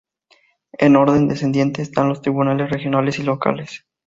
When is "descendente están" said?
1.27-2.09